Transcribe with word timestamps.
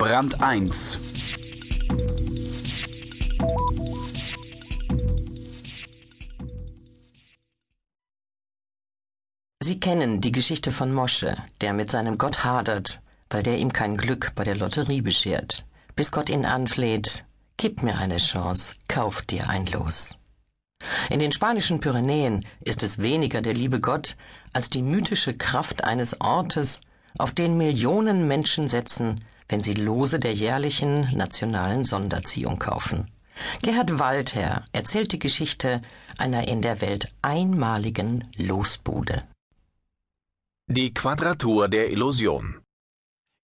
Brand 0.00 0.42
1 0.42 0.98
Sie 9.62 9.78
kennen 9.78 10.22
die 10.22 10.32
Geschichte 10.32 10.70
von 10.70 10.94
Mosche, 10.94 11.36
der 11.60 11.74
mit 11.74 11.90
seinem 11.90 12.16
Gott 12.16 12.44
hadert, 12.44 13.02
weil 13.28 13.42
der 13.42 13.58
ihm 13.58 13.74
kein 13.74 13.98
Glück 13.98 14.32
bei 14.34 14.42
der 14.42 14.56
Lotterie 14.56 15.02
beschert, 15.02 15.66
bis 15.96 16.10
Gott 16.10 16.30
ihn 16.30 16.46
anfleht, 16.46 17.26
gib 17.58 17.82
mir 17.82 17.98
eine 17.98 18.16
Chance, 18.16 18.76
kauf 18.88 19.20
dir 19.20 19.50
ein 19.50 19.66
Los. 19.66 20.18
In 21.10 21.20
den 21.20 21.30
spanischen 21.30 21.80
Pyrenäen 21.80 22.46
ist 22.64 22.82
es 22.82 23.02
weniger 23.02 23.42
der 23.42 23.52
liebe 23.52 23.80
Gott 23.80 24.16
als 24.54 24.70
die 24.70 24.80
mythische 24.80 25.34
Kraft 25.34 25.84
eines 25.84 26.22
Ortes, 26.22 26.80
auf 27.18 27.32
den 27.32 27.58
Millionen 27.58 28.26
Menschen 28.26 28.66
setzen, 28.66 29.22
wenn 29.50 29.60
sie 29.60 29.74
Lose 29.74 30.18
der 30.18 30.32
jährlichen 30.32 31.08
nationalen 31.16 31.84
Sonderziehung 31.84 32.58
kaufen. 32.58 33.10
Gerhard 33.62 33.98
Walther 33.98 34.64
erzählt 34.72 35.12
die 35.12 35.18
Geschichte 35.18 35.80
einer 36.18 36.48
in 36.48 36.62
der 36.62 36.80
Welt 36.80 37.12
einmaligen 37.22 38.28
Losbude. 38.36 39.22
Die 40.68 40.94
Quadratur 40.94 41.68
der 41.68 41.90
Illusion. 41.90 42.60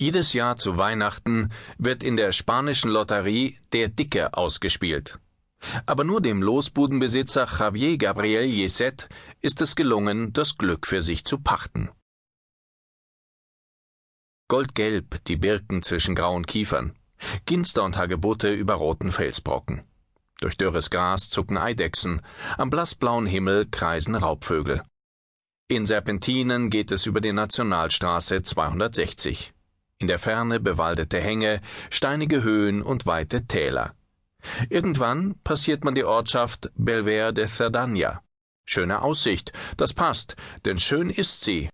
Jedes 0.00 0.32
Jahr 0.32 0.56
zu 0.56 0.78
Weihnachten 0.78 1.50
wird 1.78 2.02
in 2.02 2.16
der 2.16 2.32
spanischen 2.32 2.90
Lotterie 2.90 3.58
der 3.72 3.88
Dicke 3.88 4.34
ausgespielt. 4.34 5.18
Aber 5.86 6.02
nur 6.02 6.20
dem 6.20 6.42
Losbudenbesitzer 6.42 7.46
Javier 7.58 7.96
Gabriel 7.98 8.44
Yeset 8.44 9.08
ist 9.40 9.60
es 9.60 9.76
gelungen, 9.76 10.32
das 10.32 10.58
Glück 10.58 10.88
für 10.88 11.02
sich 11.02 11.24
zu 11.24 11.38
pachten. 11.38 11.90
Goldgelb 14.52 15.24
die 15.28 15.36
Birken 15.36 15.80
zwischen 15.80 16.14
grauen 16.14 16.44
Kiefern, 16.44 16.92
Ginster 17.46 17.84
und 17.84 17.96
Hagebutte 17.96 18.52
über 18.52 18.74
roten 18.74 19.10
Felsbrocken. 19.10 19.82
Durch 20.40 20.58
dürres 20.58 20.90
Gras 20.90 21.30
zucken 21.30 21.56
Eidechsen, 21.56 22.20
am 22.58 22.68
blassblauen 22.68 23.24
Himmel 23.24 23.64
kreisen 23.70 24.14
Raubvögel. 24.14 24.82
In 25.68 25.86
Serpentinen 25.86 26.68
geht 26.68 26.90
es 26.90 27.06
über 27.06 27.22
die 27.22 27.32
Nationalstraße 27.32 28.42
260. 28.42 29.54
In 29.96 30.06
der 30.06 30.18
Ferne 30.18 30.60
bewaldete 30.60 31.18
Hänge, 31.18 31.62
steinige 31.88 32.42
Höhen 32.42 32.82
und 32.82 33.06
weite 33.06 33.46
Täler. 33.46 33.94
Irgendwann 34.68 35.34
passiert 35.44 35.82
man 35.82 35.94
die 35.94 36.04
Ortschaft 36.04 36.70
Belver 36.74 37.32
de 37.32 37.46
Cerdanya. 37.46 38.20
Schöne 38.66 39.00
Aussicht, 39.00 39.50
das 39.78 39.94
passt, 39.94 40.36
denn 40.66 40.78
schön 40.78 41.08
ist 41.08 41.40
sie. 41.40 41.70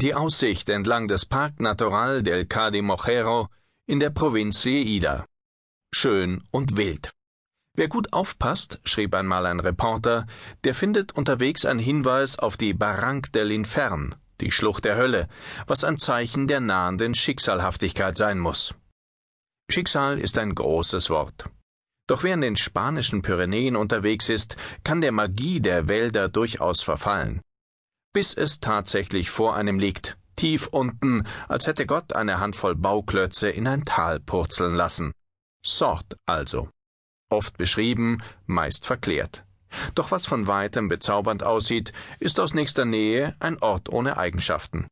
Die 0.00 0.14
Aussicht 0.14 0.70
entlang 0.70 1.08
des 1.08 1.26
Park 1.26 1.58
Natural 1.58 2.22
del 2.22 2.46
Cadi 2.46 2.82
Mojero 2.82 3.48
in 3.88 3.98
der 3.98 4.10
Provinz 4.10 4.62
Lleida. 4.64 5.26
Schön 5.92 6.44
und 6.52 6.76
wild. 6.76 7.12
Wer 7.74 7.88
gut 7.88 8.12
aufpasst, 8.12 8.78
schrieb 8.84 9.12
einmal 9.16 9.44
ein 9.44 9.58
Reporter, 9.58 10.28
der 10.62 10.76
findet 10.76 11.16
unterwegs 11.16 11.64
einen 11.64 11.80
Hinweis 11.80 12.38
auf 12.38 12.56
die 12.56 12.74
Barranque 12.74 13.32
del 13.32 13.50
Infern, 13.50 14.14
die 14.40 14.52
Schlucht 14.52 14.84
der 14.84 14.94
Hölle, 14.94 15.26
was 15.66 15.82
ein 15.82 15.98
Zeichen 15.98 16.46
der 16.46 16.60
nahenden 16.60 17.16
Schicksalhaftigkeit 17.16 18.16
sein 18.16 18.38
muss. 18.38 18.76
Schicksal 19.68 20.20
ist 20.20 20.38
ein 20.38 20.54
großes 20.54 21.10
Wort. 21.10 21.46
Doch 22.06 22.22
wer 22.22 22.34
in 22.34 22.42
den 22.42 22.54
spanischen 22.54 23.22
Pyrenäen 23.22 23.74
unterwegs 23.74 24.28
ist, 24.28 24.56
kann 24.84 25.00
der 25.00 25.10
Magie 25.10 25.58
der 25.58 25.88
Wälder 25.88 26.28
durchaus 26.28 26.82
verfallen. 26.82 27.40
Bis 28.18 28.34
es 28.34 28.58
tatsächlich 28.58 29.30
vor 29.30 29.54
einem 29.54 29.78
liegt, 29.78 30.18
tief 30.34 30.66
unten, 30.66 31.24
als 31.46 31.68
hätte 31.68 31.86
Gott 31.86 32.14
eine 32.14 32.40
Handvoll 32.40 32.74
Bauklötze 32.74 33.48
in 33.48 33.68
ein 33.68 33.84
Tal 33.84 34.18
purzeln 34.18 34.74
lassen. 34.74 35.12
Sort 35.64 36.18
also 36.26 36.68
oft 37.30 37.56
beschrieben, 37.56 38.20
meist 38.44 38.86
verklärt. 38.86 39.44
Doch 39.94 40.10
was 40.10 40.26
von 40.26 40.48
weitem 40.48 40.88
bezaubernd 40.88 41.44
aussieht, 41.44 41.92
ist 42.18 42.40
aus 42.40 42.54
nächster 42.54 42.84
Nähe 42.84 43.36
ein 43.38 43.56
Ort 43.62 43.88
ohne 43.88 44.16
Eigenschaften. 44.16 44.88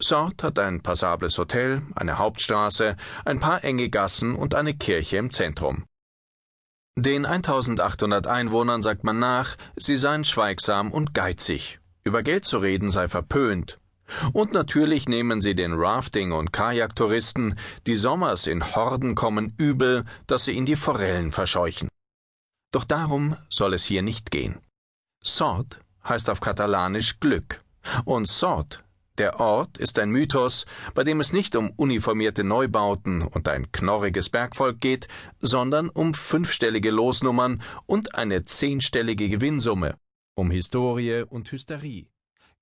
Sort 0.00 0.42
hat 0.42 0.58
ein 0.58 0.80
passables 0.80 1.36
Hotel, 1.36 1.82
eine 1.94 2.16
Hauptstraße, 2.16 2.96
ein 3.26 3.40
paar 3.40 3.62
enge 3.62 3.90
Gassen 3.90 4.34
und 4.34 4.54
eine 4.54 4.72
Kirche 4.72 5.18
im 5.18 5.30
Zentrum. 5.30 5.84
Den 6.96 7.26
1800 7.26 8.26
Einwohnern 8.26 8.80
sagt 8.80 9.04
man 9.04 9.18
nach, 9.18 9.54
sie 9.76 9.96
seien 9.96 10.24
schweigsam 10.24 10.92
und 10.92 11.12
geizig. 11.12 11.78
Über 12.04 12.22
Geld 12.22 12.44
zu 12.44 12.58
reden 12.58 12.90
sei 12.90 13.08
verpönt. 13.08 13.80
Und 14.34 14.52
natürlich 14.52 15.08
nehmen 15.08 15.40
sie 15.40 15.54
den 15.54 15.72
Rafting- 15.72 16.32
und 16.32 16.52
Kajaktouristen, 16.52 17.58
die 17.86 17.94
sommers 17.94 18.46
in 18.46 18.74
Horden 18.74 19.14
kommen, 19.14 19.54
übel, 19.56 20.04
dass 20.26 20.44
sie 20.44 20.56
in 20.56 20.66
die 20.66 20.76
Forellen 20.76 21.32
verscheuchen. 21.32 21.88
Doch 22.72 22.84
darum 22.84 23.36
soll 23.48 23.72
es 23.72 23.84
hier 23.84 24.02
nicht 24.02 24.30
gehen. 24.30 24.58
Sort 25.22 25.80
heißt 26.06 26.28
auf 26.28 26.40
Katalanisch 26.40 27.20
Glück. 27.20 27.62
Und 28.04 28.28
Sort, 28.28 28.84
der 29.16 29.40
Ort, 29.40 29.78
ist 29.78 29.98
ein 29.98 30.10
Mythos, 30.10 30.66
bei 30.92 31.04
dem 31.04 31.20
es 31.20 31.32
nicht 31.32 31.56
um 31.56 31.70
uniformierte 31.70 32.44
Neubauten 32.44 33.22
und 33.22 33.48
ein 33.48 33.72
knorriges 33.72 34.28
Bergvolk 34.28 34.80
geht, 34.80 35.08
sondern 35.40 35.88
um 35.88 36.12
fünfstellige 36.12 36.90
Losnummern 36.90 37.62
und 37.86 38.14
eine 38.16 38.44
zehnstellige 38.44 39.30
Gewinnsumme, 39.30 39.96
um 40.34 40.50
Historie 40.50 41.22
und 41.28 41.50
Hysterie. 41.50 42.08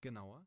Genauer 0.01 0.42